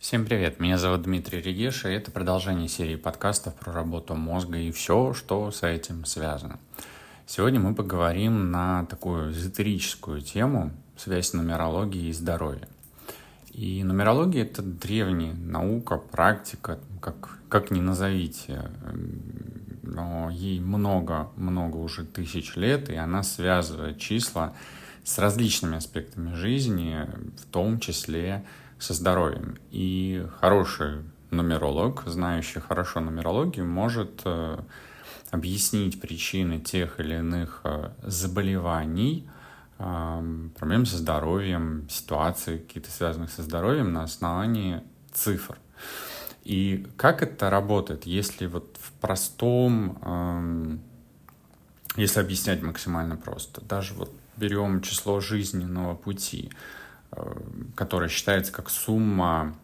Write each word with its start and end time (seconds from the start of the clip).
Всем 0.00 0.24
привет, 0.24 0.60
меня 0.60 0.78
зовут 0.78 1.02
Дмитрий 1.02 1.42
Регеш, 1.42 1.84
и 1.84 1.90
это 1.90 2.10
продолжение 2.10 2.68
серии 2.68 2.96
подкастов 2.96 3.54
про 3.56 3.70
работу 3.70 4.14
мозга 4.14 4.56
и 4.56 4.72
все, 4.72 5.12
что 5.12 5.50
с 5.50 5.62
этим 5.62 6.06
связано. 6.06 6.58
Сегодня 7.26 7.60
мы 7.60 7.74
поговорим 7.74 8.50
на 8.50 8.86
такую 8.86 9.32
эзотерическую 9.32 10.22
тему 10.22 10.72
связь 10.96 11.34
нумерологии 11.34 12.08
и 12.08 12.12
здоровья. 12.14 12.66
И 13.52 13.84
нумерология— 13.84 14.42
это 14.44 14.62
древняя 14.62 15.34
наука, 15.34 15.98
практика, 15.98 16.78
как, 17.02 17.38
как 17.50 17.70
ни 17.70 17.80
назовите, 17.80 18.70
но 19.82 20.30
ей 20.30 20.60
много-много 20.60 21.76
уже 21.76 22.06
тысяч 22.06 22.56
лет, 22.56 22.88
и 22.88 22.94
она 22.94 23.22
связывает 23.22 23.98
числа 23.98 24.54
с 25.04 25.18
различными 25.18 25.76
аспектами 25.76 26.34
жизни, 26.34 27.06
в 27.38 27.44
том 27.52 27.80
числе 27.80 28.46
со 28.80 28.94
здоровьем. 28.94 29.58
И 29.70 30.26
хороший 30.40 31.04
нумеролог, 31.30 32.02
знающий 32.06 32.60
хорошо 32.60 33.00
нумерологию, 33.00 33.66
может 33.66 34.22
э, 34.24 34.58
объяснить 35.30 36.00
причины 36.00 36.58
тех 36.58 36.98
или 36.98 37.16
иных 37.16 37.60
э, 37.64 37.90
заболеваний, 38.02 39.28
э, 39.78 40.48
проблем 40.58 40.86
со 40.86 40.96
здоровьем, 40.96 41.88
ситуаций 41.88 42.58
какие-то 42.58 42.90
связанных 42.90 43.30
со 43.30 43.42
здоровьем 43.42 43.92
на 43.92 44.02
основании 44.02 44.82
цифр. 45.12 45.58
И 46.42 46.86
как 46.96 47.22
это 47.22 47.50
работает, 47.50 48.06
если 48.06 48.46
вот 48.46 48.76
в 48.80 48.92
простом, 48.92 49.98
эм, 50.02 50.80
если 51.96 52.20
объяснять 52.20 52.62
максимально 52.62 53.16
просто, 53.16 53.60
даже 53.60 53.94
вот 53.94 54.10
берем 54.36 54.80
число 54.80 55.20
жизненного 55.20 55.94
пути, 55.94 56.50
которая 57.74 58.08
считается 58.08 58.52
как 58.52 58.70
сумма 58.70 59.56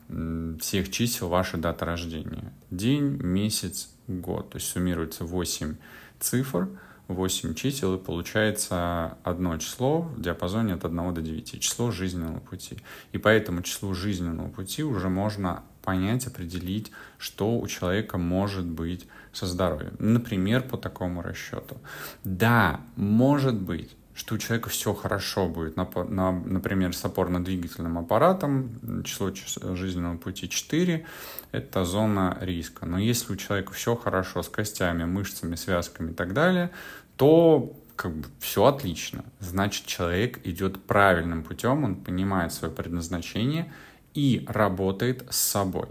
всех 0.60 0.90
чисел 0.90 1.28
вашей 1.28 1.60
даты 1.60 1.84
рождения. 1.84 2.52
День, 2.70 3.18
месяц, 3.22 3.90
год. 4.08 4.50
То 4.50 4.56
есть 4.56 4.68
суммируется 4.68 5.24
8 5.24 5.76
цифр, 6.18 6.68
8 7.08 7.54
чисел, 7.54 7.94
и 7.94 7.98
получается 8.02 9.16
одно 9.22 9.56
число 9.58 10.00
в 10.00 10.20
диапазоне 10.20 10.74
от 10.74 10.84
1 10.84 11.14
до 11.14 11.22
9. 11.22 11.60
Число 11.60 11.90
жизненного 11.90 12.40
пути. 12.40 12.78
И 13.12 13.18
по 13.18 13.28
этому 13.28 13.62
числу 13.62 13.94
жизненного 13.94 14.48
пути 14.48 14.82
уже 14.82 15.08
можно 15.08 15.62
понять, 15.82 16.26
определить, 16.26 16.90
что 17.16 17.58
у 17.58 17.66
человека 17.68 18.18
может 18.18 18.66
быть 18.66 19.06
со 19.32 19.46
здоровьем. 19.46 19.94
Например, 20.00 20.62
по 20.62 20.76
такому 20.76 21.22
расчету. 21.22 21.76
Да, 22.24 22.80
может 22.96 23.54
быть, 23.54 23.94
что 24.16 24.34
у 24.34 24.38
человека 24.38 24.70
все 24.70 24.94
хорошо 24.94 25.46
будет, 25.46 25.76
на, 25.76 25.86
на, 26.08 26.32
например, 26.32 26.96
с 26.96 27.04
опорно-двигательным 27.04 27.98
аппаратом, 27.98 29.02
число 29.04 29.30
жизненного 29.76 30.16
пути 30.16 30.48
4, 30.48 31.06
это 31.52 31.84
зона 31.84 32.38
риска. 32.40 32.86
Но 32.86 32.98
если 32.98 33.34
у 33.34 33.36
человека 33.36 33.74
все 33.74 33.94
хорошо 33.94 34.42
с 34.42 34.48
костями, 34.48 35.04
мышцами, 35.04 35.54
связками 35.54 36.12
и 36.12 36.14
так 36.14 36.32
далее, 36.32 36.70
то 37.16 37.76
как 37.94 38.14
бы 38.14 38.26
все 38.40 38.64
отлично. 38.64 39.22
Значит, 39.40 39.84
человек 39.84 40.40
идет 40.46 40.82
правильным 40.84 41.42
путем, 41.42 41.84
он 41.84 41.96
понимает 41.96 42.54
свое 42.54 42.72
предназначение 42.72 43.70
и 44.14 44.44
работает 44.48 45.26
с 45.28 45.36
собой. 45.36 45.88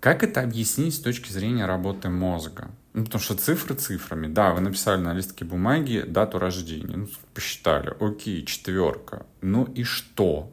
Как 0.00 0.22
это 0.22 0.40
объяснить 0.40 0.94
с 0.94 1.00
точки 1.00 1.30
зрения 1.30 1.66
работы 1.66 2.08
мозга? 2.08 2.70
Ну, 2.98 3.04
потому 3.04 3.22
что 3.22 3.36
цифры 3.36 3.76
цифрами. 3.76 4.26
Да, 4.26 4.52
вы 4.52 4.60
написали 4.60 5.00
на 5.00 5.14
листке 5.14 5.44
бумаги 5.44 6.04
дату 6.04 6.40
рождения. 6.40 6.96
Ну, 6.96 7.08
посчитали. 7.32 7.94
Окей, 8.00 8.44
четверка. 8.44 9.24
Ну 9.40 9.66
и 9.66 9.84
что? 9.84 10.50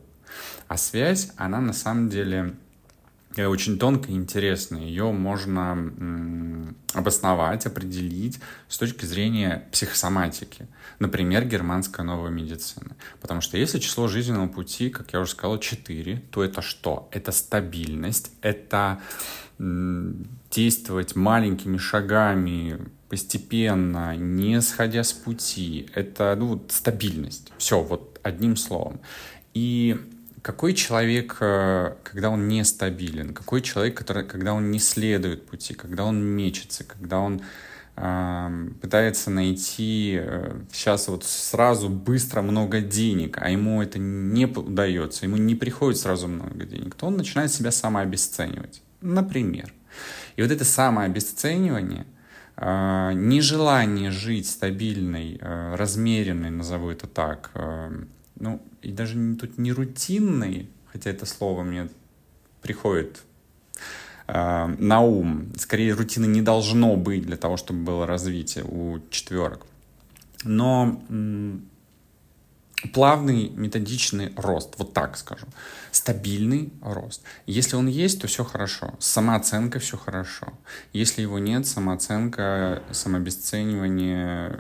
А 0.68 0.78
связь, 0.78 1.32
она 1.38 1.60
на 1.60 1.74
самом 1.74 2.08
деле 2.08 2.56
э, 3.36 3.48
очень 3.48 3.80
тонкая 3.80 4.14
и 4.14 4.16
интересная. 4.16 4.82
Ее 4.82 5.12
можно 5.12 5.72
м, 5.72 6.78
обосновать, 6.94 7.66
определить 7.66 8.40
с 8.68 8.78
точки 8.78 9.06
зрения 9.06 9.68
психосоматики. 9.72 10.68
Например, 11.00 11.46
германская 11.46 12.06
новая 12.06 12.30
медицина. 12.30 12.96
Потому 13.22 13.42
что 13.42 13.58
если 13.58 13.80
число 13.80 14.08
жизненного 14.08 14.50
пути, 14.50 14.92
как 14.92 15.14
я 15.14 15.20
уже 15.20 15.32
сказал, 15.32 15.58
4, 15.58 16.18
то 16.30 16.44
это 16.44 16.62
что? 16.62 17.10
Это 17.12 17.32
стабильность, 17.32 18.32
это 18.42 19.02
действовать 19.58 21.16
маленькими 21.16 21.78
шагами, 21.78 22.80
постепенно, 23.10 24.16
не 24.16 24.62
сходя 24.62 25.04
с 25.04 25.14
пути. 25.14 25.90
Это 25.94 26.36
ну, 26.38 26.48
вот, 26.48 26.72
стабильность. 26.72 27.52
Все, 27.58 27.82
вот 27.82 28.20
одним 28.24 28.56
словом. 28.56 29.00
И 29.54 29.98
какой 30.42 30.74
человек, 30.74 31.38
э, 31.40 31.96
когда 32.04 32.30
он 32.30 32.48
нестабилен, 32.48 33.34
какой 33.34 33.62
человек, 33.62 33.98
который, 33.98 34.26
когда 34.26 34.54
он 34.54 34.70
не 34.70 34.80
следует 34.80 35.48
пути, 35.48 35.74
когда 35.74 36.06
он 36.06 36.24
мечется, 36.24 36.84
когда 36.84 37.20
он 37.20 37.42
э, 37.96 38.68
пытается 38.82 39.32
найти 39.32 40.20
э, 40.22 40.62
сейчас 40.72 41.08
вот 41.08 41.24
сразу 41.24 41.90
быстро 41.90 42.44
много 42.44 42.82
денег, 42.82 43.40
а 43.42 43.50
ему 43.50 43.82
это 43.82 43.98
не 43.98 44.46
удается, 44.46 45.26
ему 45.26 45.38
не 45.38 45.56
приходит 45.56 46.00
сразу 46.00 46.28
много 46.28 46.66
денег, 46.66 46.94
то 46.94 47.08
он 47.08 47.18
начинает 47.18 47.52
себя 47.52 47.72
самообесценивать. 47.72 48.84
Например. 49.02 49.72
И 50.36 50.42
вот 50.42 50.52
это 50.52 50.66
самое 50.66 51.08
обесценивание, 51.08 52.06
а, 52.58 53.14
нежелание 53.14 54.12
жить 54.12 54.50
стабильной, 54.50 55.40
а, 55.42 55.76
размеренной, 55.76 56.52
назову 56.52 56.90
это 56.90 57.08
так, 57.08 57.52
а, 57.54 57.92
ну, 58.40 58.62
и 58.82 58.92
даже 58.92 59.36
тут 59.36 59.58
не 59.58 59.72
рутинной, 59.72 60.70
хотя 60.92 61.10
это 61.10 61.26
слово 61.26 61.64
мне 61.64 61.90
приходит 62.62 63.22
на 64.28 65.02
ум. 65.02 65.54
Скорее, 65.56 65.94
рутины 65.94 66.26
не 66.26 66.42
должно 66.42 66.96
быть 66.96 67.28
для 67.28 67.38
того, 67.38 67.58
чтобы 67.58 67.84
было 67.84 68.08
развитие 68.08 68.64
у 68.64 69.00
четверок. 69.12 69.68
Но 70.44 71.00
плавный 72.94 73.50
методичный 73.50 74.34
рост, 74.36 74.76
вот 74.78 74.94
так 74.94 75.18
скажу. 75.18 75.46
Стабильный 75.92 76.72
рост. 76.82 77.24
Если 77.46 77.76
он 77.76 77.88
есть, 77.88 78.22
то 78.22 78.28
все 78.28 78.44
хорошо. 78.44 78.94
С 79.00 79.08
самооценкой 79.08 79.82
все 79.82 79.98
хорошо. 79.98 80.54
Если 80.94 81.22
его 81.22 81.40
нет, 81.40 81.66
самооценка, 81.66 82.84
самообесценивание 82.92 84.60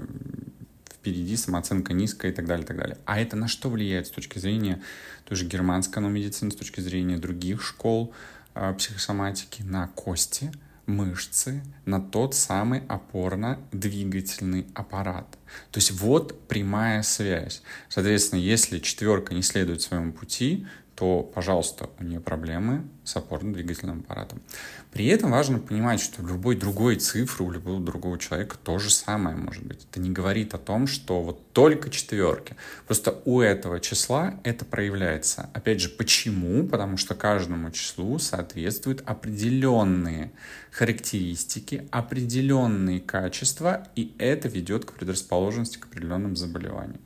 впереди, 0.93 1.35
самооценка 1.35 1.93
низкая 1.93 2.31
и 2.31 2.33
так 2.35 2.45
далее, 2.45 2.63
и 2.63 2.67
так 2.67 2.77
далее. 2.77 2.97
А 3.05 3.19
это 3.19 3.35
на 3.35 3.47
что 3.47 3.69
влияет 3.69 4.07
с 4.07 4.11
точки 4.11 4.39
зрения 4.39 4.81
той 5.25 5.37
же 5.37 5.45
германской 5.45 6.01
медицины, 6.03 6.51
с 6.51 6.55
точки 6.55 6.79
зрения 6.79 7.17
других 7.17 7.61
школ 7.61 8.13
э, 8.55 8.73
психосоматики? 8.73 9.61
На 9.61 9.87
кости– 9.87 10.51
мышцы 10.85 11.63
на 11.85 11.99
тот 11.99 12.35
самый 12.35 12.83
опорно-двигательный 12.87 14.67
аппарат. 14.73 15.27
То 15.71 15.77
есть 15.77 15.91
вот 15.91 16.47
прямая 16.47 17.01
связь. 17.01 17.61
Соответственно, 17.89 18.39
если 18.39 18.79
четверка 18.79 19.33
не 19.33 19.41
следует 19.41 19.81
своему 19.81 20.13
пути, 20.13 20.67
то, 20.95 21.23
пожалуйста, 21.23 21.89
у 21.99 22.03
нее 22.03 22.19
проблемы 22.19 22.83
с 23.03 23.15
опорно-двигательным 23.17 23.99
аппаратом. 23.99 24.41
При 24.91 25.07
этом 25.07 25.31
важно 25.31 25.59
понимать, 25.59 25.99
что 25.99 26.21
любой 26.23 26.55
другой 26.55 26.95
цифры, 26.95 27.45
у 27.45 27.51
любого 27.51 27.81
другого 27.81 28.17
человека 28.17 28.55
то 28.63 28.79
же 28.79 28.89
самое 28.89 29.35
может 29.35 29.63
быть. 29.63 29.85
Это 29.91 29.99
не 29.99 30.09
говорит 30.09 30.53
о 30.53 30.57
том, 30.57 30.87
что 30.87 31.21
вот 31.21 31.51
только 31.51 31.89
четверки. 31.89 32.55
Просто 32.87 33.21
у 33.25 33.41
этого 33.41 33.81
числа 33.81 34.39
это 34.43 34.63
проявляется. 34.63 35.49
Опять 35.53 35.81
же, 35.81 35.89
почему? 35.89 36.65
Потому 36.65 36.95
что 36.95 37.13
каждому 37.13 37.71
числу 37.71 38.17
соответствуют 38.19 39.03
определенные 39.05 40.31
характеристики, 40.71 41.87
определенные 41.91 43.01
качества, 43.01 43.87
и 43.95 44.13
это 44.17 44.47
ведет 44.47 44.85
к 44.85 44.93
предрасположенности 44.93 45.77
к 45.77 45.85
определенным 45.85 46.35
заболеваниям. 46.35 46.99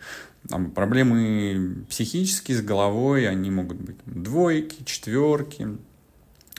Там 0.47 0.71
проблемы 0.71 1.85
психические 1.89 2.57
с 2.57 2.61
головой, 2.61 3.27
они 3.27 3.51
могут 3.51 3.77
быть 3.77 3.97
двойки, 4.05 4.83
четверки, 4.85 5.77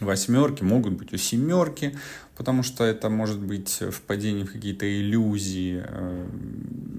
восьмерки, 0.00 0.62
могут 0.62 0.94
быть 0.94 1.12
у 1.12 1.16
семерки, 1.16 1.96
потому 2.36 2.62
что 2.62 2.84
это 2.84 3.08
может 3.08 3.40
быть 3.40 3.82
впадение 3.90 4.46
в 4.46 4.52
какие-то 4.52 4.86
иллюзии 4.86 5.82
э, 5.86 6.28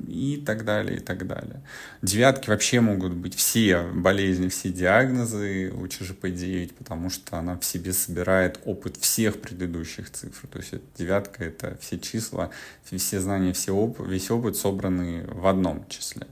и 0.07 0.37
так 0.45 0.65
далее, 0.65 0.97
и 0.97 0.99
так 0.99 1.25
далее. 1.25 1.61
Девятки 2.01 2.49
вообще 2.49 2.79
могут 2.79 3.13
быть 3.13 3.35
все 3.35 3.83
болезни, 3.93 4.49
все 4.49 4.69
диагнозы 4.69 5.71
у 5.71 5.87
ЧЖП-9, 5.87 6.73
потому 6.77 7.09
что 7.09 7.37
она 7.37 7.57
в 7.57 7.65
себе 7.65 7.93
собирает 7.93 8.59
опыт 8.65 8.97
всех 8.97 9.39
предыдущих 9.41 10.11
цифр. 10.11 10.47
То 10.47 10.59
есть 10.59 10.73
девятка— 10.97 11.43
это 11.45 11.77
все 11.81 11.97
числа, 11.99 12.51
все 12.83 13.19
знания, 13.19 13.53
все 13.53 13.73
оп- 13.73 14.05
весь 14.05 14.29
опыт 14.29 14.55
собраны 14.57 15.25
в 15.27 15.47
одном 15.47 15.87
числе. 15.89 16.27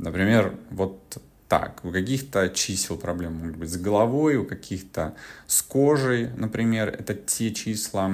Например, 0.00 0.54
вот 0.70 1.18
так. 1.46 1.84
У 1.84 1.90
каких-то 1.90 2.48
чисел 2.48 2.96
проблемы 2.96 3.40
могут 3.40 3.56
быть 3.56 3.70
с 3.70 3.76
головой, 3.76 4.36
у 4.36 4.46
каких-то 4.46 5.14
с 5.46 5.62
кожей, 5.62 6.30
например. 6.36 6.88
Это 6.88 7.12
те 7.14 7.52
числа, 7.52 8.10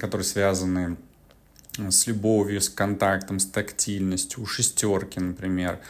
которые 0.00 0.24
связаны 0.24 0.96
с 1.76 2.06
любовью, 2.06 2.60
с 2.60 2.68
контактом, 2.68 3.40
с 3.40 3.46
тактильностью. 3.46 4.42
У 4.42 4.46
шестерки, 4.46 5.20
например, 5.20 5.80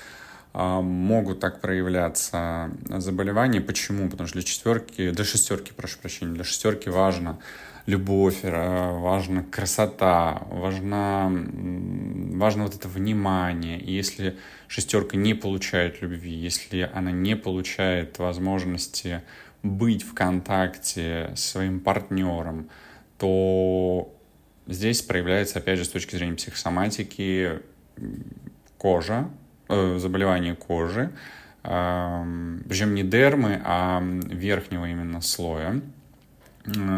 могут 0.52 1.41
так 1.41 1.61
проявляться 1.61 2.70
заболевания. 2.88 3.61
Почему? 3.61 4.08
Потому 4.08 4.26
что 4.26 4.38
для 4.38 4.43
четверки, 4.47 5.11
для 5.11 5.25
шестерки, 5.25 5.73
прошу 5.73 5.99
прощения, 5.99 6.35
для 6.35 6.44
шестерки 6.44 6.91
важно 6.91 7.38
любовь, 7.87 8.41
важна 8.43 9.43
красота, 9.44 10.43
важна, 10.50 11.31
важно 11.31 12.64
вот 12.64 12.75
это 12.75 12.88
внимание. 12.88 13.81
И 13.81 13.93
если 13.93 14.37
шестерка 14.69 15.17
не 15.17 15.35
получает 15.35 16.02
любви, 16.02 16.32
если 16.32 16.91
она 16.93 17.11
не 17.11 17.37
получает 17.37 18.19
возможности 18.19 19.23
быть 19.62 20.02
в 20.02 20.14
контакте 20.14 21.31
с 21.35 21.44
своим 21.44 21.81
партнером, 21.81 22.69
то 23.19 24.12
здесь 24.67 25.02
проявляется, 25.02 25.58
опять 25.58 25.79
же, 25.79 25.85
с 25.85 25.88
точки 25.88 26.17
зрения 26.17 26.37
психосоматики, 26.37 27.61
кожа, 28.79 29.29
э, 29.70 29.99
заболевание 29.99 30.55
кожи, 30.55 31.11
э, 31.62 32.58
причем 32.69 32.94
не 32.94 33.02
дермы, 33.02 33.61
а 33.64 34.02
верхнего 34.02 34.87
именно 34.87 35.20
слоя, 35.20 35.81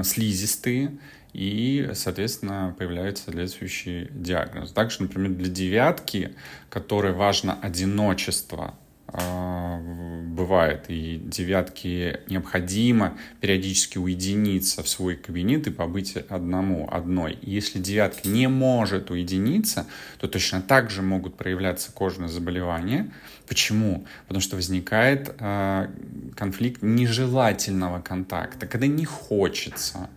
слизистые, 0.02 0.98
и, 1.32 1.90
соответственно, 1.94 2.74
появляется 2.76 3.24
соответствующий 3.24 4.08
диагноз. 4.10 4.72
Также, 4.72 5.02
например, 5.02 5.30
для 5.30 5.48
девятки, 5.48 6.34
которой 6.68 7.12
важно 7.12 7.58
одиночество, 7.62 8.74
бывает, 9.12 10.86
и 10.88 11.20
девятки 11.22 12.20
необходимо 12.28 13.18
периодически 13.40 13.98
уединиться 13.98 14.82
в 14.82 14.88
свой 14.88 15.16
кабинет 15.16 15.66
и 15.66 15.70
побыть 15.70 16.16
одному, 16.16 16.88
одной. 16.90 17.34
И 17.42 17.50
если 17.50 17.78
девятка 17.78 18.28
не 18.28 18.48
может 18.48 19.10
уединиться, 19.10 19.86
то 20.18 20.28
точно 20.28 20.62
так 20.62 20.90
же 20.90 21.02
могут 21.02 21.36
проявляться 21.36 21.92
кожные 21.92 22.28
заболевания. 22.28 23.12
Почему? 23.46 24.06
Потому 24.26 24.40
что 24.40 24.56
возникает 24.56 25.34
э, 25.38 25.88
конфликт 26.34 26.82
нежелательного 26.82 28.00
контакта, 28.00 28.66
когда 28.66 28.86
не 28.86 29.04
хочется, 29.04 30.08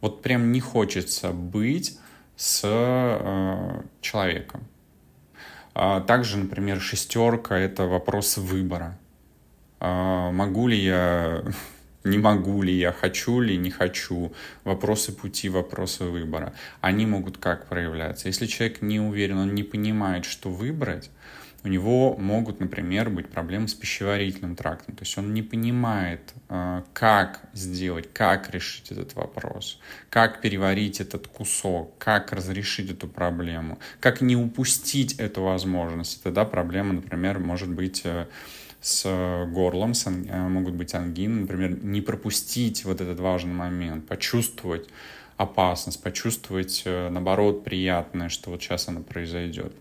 вот 0.00 0.22
прям 0.22 0.52
не 0.52 0.60
хочется 0.60 1.32
быть 1.32 1.98
с 2.36 2.60
э, 2.64 3.82
человеком. 4.00 4.68
А 5.74 6.00
также, 6.00 6.38
например, 6.38 6.80
шестерка— 6.80 7.58
это 7.58 7.84
вопрос 7.84 8.36
выбора. 8.36 8.96
А 9.80 10.30
могу 10.30 10.68
ли 10.68 10.78
я, 10.78 11.42
не 12.04 12.18
могу 12.18 12.62
ли 12.62 12.72
я, 12.72 12.92
хочу 12.92 13.40
ли, 13.40 13.56
не 13.56 13.70
хочу. 13.70 14.32
Вопросы 14.62 15.12
пути, 15.12 15.48
вопросы 15.48 16.04
выбора. 16.04 16.54
Они 16.80 17.06
могут 17.06 17.38
как 17.38 17.66
проявляться? 17.66 18.28
Если 18.28 18.46
человек 18.46 18.82
не 18.82 19.00
уверен, 19.00 19.38
он 19.38 19.54
не 19.54 19.64
понимает, 19.64 20.24
что 20.24 20.48
выбрать, 20.48 21.10
у 21.64 21.68
него 21.68 22.14
могут, 22.18 22.60
например, 22.60 23.08
быть 23.08 23.30
проблемы 23.30 23.68
с 23.68 23.74
пищеварительным 23.74 24.54
трактом. 24.54 24.94
То 24.96 25.02
есть 25.02 25.16
он 25.16 25.32
не 25.32 25.42
понимает, 25.42 26.34
э, 26.50 26.82
как 26.92 27.40
сделать, 27.54 28.12
как 28.12 28.50
решить 28.50 28.92
этот 28.92 29.14
вопрос, 29.14 29.80
как 30.10 30.42
переварить 30.42 31.00
этот 31.00 31.26
кусок, 31.26 31.96
как 31.96 32.32
разрешить 32.32 32.90
эту 32.90 33.08
проблему, 33.08 33.78
как 33.98 34.20
не 34.20 34.36
упустить 34.36 35.14
эту 35.14 35.42
возможность. 35.42 36.22
Тогда 36.22 36.44
проблема, 36.44 36.92
например, 36.92 37.38
может 37.38 37.70
быть 37.70 38.02
э, 38.04 38.26
с 38.82 39.46
горлом, 39.50 39.94
с, 39.94 40.06
э, 40.06 40.10
могут 40.10 40.74
быть 40.74 40.94
ангины, 40.94 41.40
например, 41.40 41.82
не 41.82 42.02
пропустить 42.02 42.84
вот 42.84 43.00
этот 43.00 43.18
важный 43.20 43.54
момент, 43.54 44.06
почувствовать 44.06 44.90
опасность, 45.38 46.02
почувствовать, 46.02 46.82
наоборот, 46.84 47.64
приятное, 47.64 48.28
что 48.28 48.50
вот 48.50 48.62
сейчас 48.62 48.86
оно 48.88 49.00
произойдет. 49.00 49.74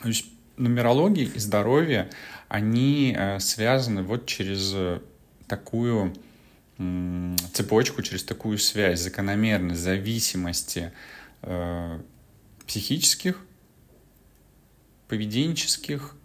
То 0.00 0.08
есть 0.08 0.33
нумерология 0.56 1.26
и 1.26 1.38
здоровье, 1.38 2.10
они 2.48 3.14
э, 3.16 3.40
связаны 3.40 4.02
вот 4.02 4.26
через 4.26 4.72
э, 4.74 5.00
такую 5.46 6.14
цепочку, 7.52 8.02
через 8.02 8.24
такую 8.24 8.58
связь, 8.58 9.00
закономерность 9.00 9.80
зависимости 9.80 10.90
э, 11.42 12.00
психических, 12.66 13.40
поведенческих 15.08 16.16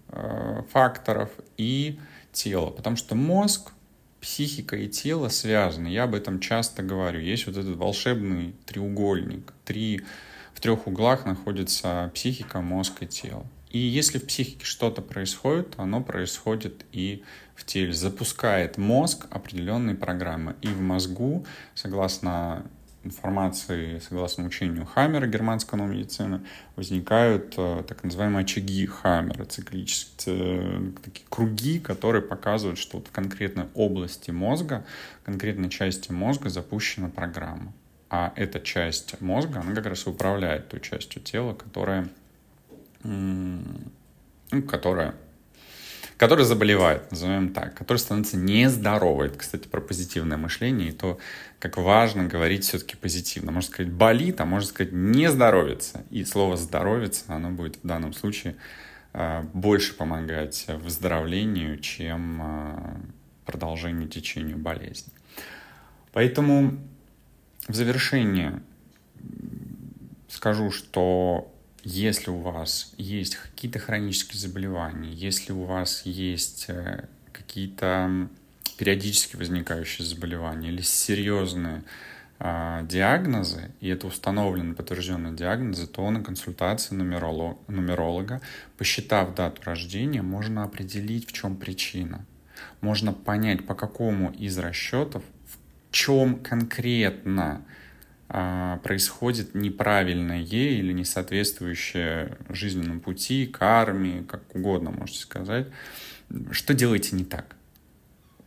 факторов 0.71 1.29
и 1.57 1.99
тела. 2.31 2.71
Потому 2.71 2.95
что 2.95 3.13
мозг, 3.13 3.73
психика 4.21 4.75
и 4.75 4.87
тело 4.87 5.29
связаны. 5.29 5.87
Я 5.87 6.05
об 6.05 6.15
этом 6.15 6.39
часто 6.39 6.81
говорю. 6.81 7.19
Есть 7.19 7.45
вот 7.45 7.57
этот 7.57 7.75
волшебный 7.75 8.55
треугольник. 8.65 9.53
Три, 9.65 10.01
в 10.55 10.61
трех 10.61 10.87
углах 10.87 11.25
находится 11.25 12.09
психика, 12.15 12.61
мозг 12.61 13.03
и 13.03 13.05
тело. 13.05 13.45
И 13.69 13.77
если 13.77 14.17
в 14.17 14.25
психике 14.25 14.65
что-то 14.65 15.01
происходит, 15.01 15.75
оно 15.77 16.01
происходит 16.01 16.85
и 16.91 17.23
в 17.55 17.65
теле. 17.65 17.93
Запускает 17.93 18.77
мозг 18.77 19.27
определенные 19.29 19.95
программы. 19.95 20.55
И 20.61 20.67
в 20.67 20.81
мозгу, 20.81 21.45
согласно 21.75 22.65
информации, 23.03 23.99
согласно 23.99 24.45
учению 24.45 24.85
Хаммера, 24.85 25.25
германской 25.27 25.79
медицины, 25.79 26.41
возникают 26.75 27.53
э, 27.57 27.83
так 27.87 28.03
называемые 28.03 28.43
очаги 28.43 28.85
Хаммера, 28.85 29.45
циклические, 29.45 30.93
такие 31.03 31.25
круги, 31.29 31.79
которые 31.79 32.21
показывают, 32.21 32.77
что 32.77 32.97
вот 32.97 33.07
в 33.07 33.11
конкретной 33.11 33.65
области 33.73 34.31
мозга, 34.31 34.85
в 35.21 35.25
конкретной 35.25 35.69
части 35.69 36.11
мозга 36.11 36.49
запущена 36.49 37.09
программа. 37.09 37.73
А 38.09 38.33
эта 38.35 38.59
часть 38.59 39.21
мозга, 39.21 39.61
она 39.61 39.73
как 39.75 39.85
раз 39.85 40.07
и 40.07 40.09
управляет 40.09 40.67
той 40.69 40.81
частью 40.81 41.21
тела, 41.21 41.53
которая 41.53 42.09
которая 44.67 45.15
которая 46.19 46.45
заболевает, 46.45 47.09
назовем 47.11 47.53
так, 47.53 47.75
которая 47.75 47.99
становится 47.99 48.35
нездоровой. 48.35 49.27
Это, 49.27 49.37
кстати, 49.37 49.69
про 49.69 49.79
позитивное 49.79 50.35
мышление 50.35 50.89
и 50.89 50.91
то, 50.91 51.17
как 51.59 51.77
важно 51.77 52.25
говорить 52.25 52.65
все-таки 52.65 52.97
позитивно. 52.97 53.53
Можно 53.53 53.71
сказать 53.71 53.93
болит, 53.93 54.41
а 54.41 54.45
можно 54.45 54.67
сказать 54.67 54.91
не 54.91 55.31
здоровится. 55.31 56.03
И 56.09 56.25
слово 56.25 56.57
здоровится, 56.57 57.23
оно 57.29 57.51
будет 57.51 57.77
в 57.77 57.87
данном 57.87 58.11
случае 58.11 58.57
а, 59.13 59.43
больше 59.53 59.95
помогать 59.95 60.65
выздоровлению, 60.67 61.79
чем 61.79 62.41
а, 62.41 62.97
продолжению 63.45 64.09
течению 64.09 64.57
болезни. 64.57 65.13
Поэтому 66.11 66.77
в 67.69 67.73
завершение 67.73 68.61
скажу, 70.27 70.69
что 70.69 71.49
если 71.83 72.29
у 72.29 72.37
вас 72.37 72.93
есть 72.97 73.35
какие-то 73.35 73.79
хронические 73.79 74.39
заболевания, 74.39 75.11
если 75.11 75.53
у 75.53 75.63
вас 75.63 76.03
есть 76.05 76.65
э, 76.67 77.05
какие-то 77.31 78.27
периодически 78.77 79.35
возникающие 79.35 80.05
заболевания 80.05 80.69
или 80.69 80.81
серьезные 80.81 81.83
э, 82.39 82.81
диагнозы, 82.83 83.71
и 83.79 83.89
это 83.89 84.07
установлены 84.07 84.73
подтвержденные 84.73 85.33
диагнозы, 85.33 85.87
то 85.87 86.09
на 86.09 86.23
консультации 86.23 86.95
нумеролог, 86.95 87.59
нумеролога, 87.67 88.41
посчитав 88.77 89.35
дату 89.35 89.61
рождения, 89.65 90.21
можно 90.21 90.63
определить, 90.63 91.27
в 91.27 91.33
чем 91.33 91.55
причина. 91.55 92.25
Можно 92.81 93.13
понять, 93.13 93.65
по 93.65 93.75
какому 93.75 94.31
из 94.31 94.57
расчетов, 94.57 95.23
в 95.45 95.91
чем 95.91 96.39
конкретно 96.39 97.63
происходит 98.29 99.55
неправильное 99.55 100.41
или 100.41 100.93
не 100.93 101.03
соответствующее 101.03 102.37
жизненному 102.49 102.99
пути, 102.99 103.47
карме, 103.47 104.23
как 104.27 104.55
угодно 104.55 104.91
можете 104.91 105.19
сказать, 105.19 105.67
что 106.51 106.73
делаете 106.73 107.15
не 107.15 107.25
так? 107.25 107.55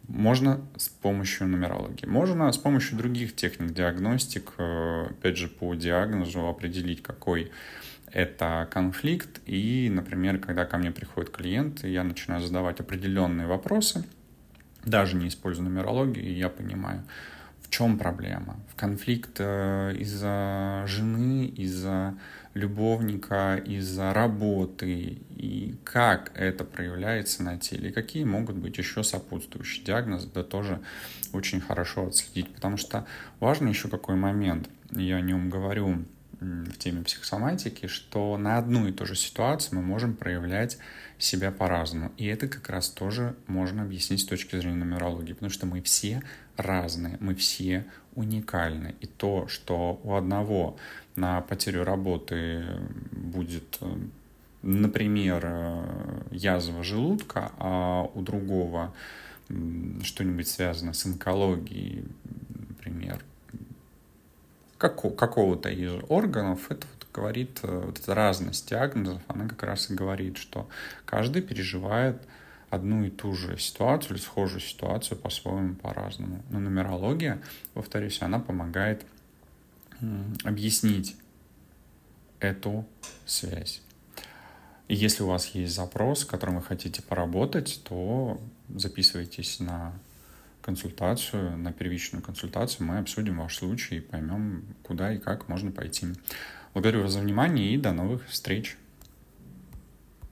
Можно 0.08 0.60
с 0.76 0.88
помощью 0.88 1.48
нумерологии. 1.48 2.06
Можно 2.06 2.50
с 2.52 2.58
помощью 2.58 2.96
других 2.96 3.34
техник 3.34 3.72
диагностик, 3.72 4.52
э, 4.58 5.06
опять 5.10 5.36
же, 5.36 5.48
по 5.48 5.74
диагнозу 5.74 6.46
определить, 6.46 7.02
какой 7.02 7.50
это 8.10 8.68
конфликт. 8.70 9.40
И, 9.46 9.88
например, 9.90 10.38
когда 10.38 10.64
ко 10.64 10.76
мне 10.76 10.90
приходит 10.90 11.30
клиент, 11.30 11.84
и 11.84 11.90
я 11.90 12.04
начинаю 12.04 12.40
задавать 12.42 12.80
определенные 12.80 13.46
вопросы, 13.46 14.04
даже 14.84 15.16
не 15.16 15.28
используя 15.28 15.64
нумерологию, 15.64 16.36
я 16.36 16.48
понимаю, 16.48 17.04
чем 17.72 17.98
проблема? 17.98 18.60
В 18.68 18.76
конфликт 18.76 19.36
э, 19.38 19.96
из-за 19.98 20.84
жены, 20.86 21.46
из-за 21.46 22.14
любовника, 22.52 23.56
из-за 23.56 24.12
работы, 24.12 25.18
и 25.30 25.74
как 25.82 26.32
это 26.34 26.64
проявляется 26.64 27.42
на 27.42 27.58
теле, 27.58 27.88
и 27.88 27.92
какие 27.92 28.24
могут 28.24 28.56
быть 28.56 28.76
еще 28.76 29.02
сопутствующие? 29.02 29.86
Диагнозы, 29.86 30.28
да 30.34 30.42
тоже 30.42 30.80
очень 31.32 31.62
хорошо 31.62 32.08
отследить, 32.08 32.54
потому 32.54 32.76
что 32.76 33.06
важный 33.40 33.70
еще 33.70 33.88
какой 33.88 34.16
момент, 34.16 34.68
я 34.90 35.16
о 35.16 35.20
нем 35.22 35.48
говорю 35.48 36.04
в 36.42 36.78
теме 36.78 37.02
психосоматики, 37.02 37.87
что 37.87 38.37
на 38.37 38.58
одну 38.58 38.87
и 38.87 38.92
ту 38.92 39.06
же 39.06 39.14
ситуацию 39.14 39.78
мы 39.78 39.84
можем 39.84 40.14
проявлять 40.14 40.78
себя 41.18 41.50
по-разному. 41.50 42.12
И 42.16 42.26
это 42.26 42.49
как 42.49 42.68
раз 42.68 42.88
тоже 42.88 43.37
можно 43.46 43.82
объяснить 43.82 44.20
с 44.20 44.25
точки 44.25 44.56
зрения 44.56 44.76
нумерологии, 44.76 45.32
потому 45.32 45.50
что 45.50 45.66
мы 45.66 45.80
все 45.82 46.22
разные, 46.56 47.16
мы 47.20 47.34
все 47.34 47.87
уникальны. 48.14 48.94
И 49.00 49.06
то, 49.06 49.46
что 49.49 50.00
у 50.02 50.14
одного 50.14 50.76
на 51.16 51.40
потерю 51.40 51.84
работы 51.84 52.64
будет 53.12 53.78
э, 53.80 53.96
например, 54.62 55.42
э, 55.44 56.22
язва 56.30 56.82
желудка, 56.82 57.52
а 57.58 58.04
у 58.14 58.22
другого 58.22 58.94
что-нибудь 60.02 60.49
связано 60.49 60.94
с 60.94 61.04
онкологией, 61.04 62.04
как, 64.82 65.16
какого-то 65.16 65.68
из 65.68 65.92
органов, 66.08 66.70
это 66.70 66.86
вот 66.86 67.06
говорит, 67.14 67.60
э, 67.62 67.82
вот 67.86 68.00
эта 68.00 68.14
разность 68.14 68.68
диагнозов, 68.68 69.22
она 69.28 69.48
как 69.48 69.62
раз 69.62 69.90
и 69.90 69.94
говорит, 69.94 70.36
что 70.36 70.68
каждый 71.04 71.40
переживает 71.40 72.20
одну 72.68 73.04
и 73.04 73.10
ту 73.10 73.32
же 73.34 73.58
ситуацию 73.58 74.16
или 74.16 74.22
схожую 74.22 74.60
ситуацию 74.60 75.18
по-своему, 75.18 75.76
по-разному. 75.76 76.42
Но 76.50 76.58
нумерология, 76.58 77.40
повторюсь, 77.74 78.20
она 78.22 78.40
помогает 78.40 79.06
объяснить 80.42 81.16
эту 82.40 82.84
связь. 83.24 83.82
И 84.88 84.96
если 84.96 85.22
у 85.22 85.28
вас 85.28 85.46
есть 85.54 85.76
запрос, 85.76 86.24
которым 86.24 86.56
вы 86.56 86.62
хотите 86.62 87.02
поработать, 87.02 87.80
то 87.84 88.40
записывайтесь 88.68 89.60
на 89.60 89.92
консультацию, 90.62 91.57
на 91.59 91.73
первичную 91.73 92.23
консультацию. 92.23 92.87
Мы 92.87 92.99
обсудим 92.99 93.38
ваш 93.38 93.57
случай 93.57 93.97
и 93.97 94.00
поймем, 94.00 94.64
куда 94.83 95.12
и 95.12 95.19
как 95.19 95.49
можно 95.49 95.71
пойти. 95.71 96.07
Благодарю 96.73 97.02
вас 97.02 97.12
за 97.12 97.21
внимание 97.21 97.75
и 97.75 97.76
до 97.76 97.92
новых 97.92 98.26
встреч. 98.28 98.76